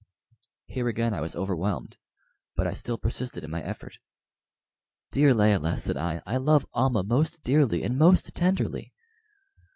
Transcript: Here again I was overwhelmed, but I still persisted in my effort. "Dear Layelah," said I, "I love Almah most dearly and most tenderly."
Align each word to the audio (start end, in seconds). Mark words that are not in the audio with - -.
Here 0.65 0.87
again 0.87 1.13
I 1.13 1.21
was 1.21 1.35
overwhelmed, 1.35 1.99
but 2.55 2.65
I 2.65 2.73
still 2.73 2.97
persisted 2.97 3.43
in 3.43 3.51
my 3.51 3.61
effort. 3.61 3.99
"Dear 5.11 5.31
Layelah," 5.35 5.77
said 5.77 5.95
I, 5.95 6.23
"I 6.25 6.37
love 6.37 6.65
Almah 6.73 7.03
most 7.03 7.43
dearly 7.43 7.83
and 7.83 7.99
most 7.99 8.33
tenderly." 8.33 8.93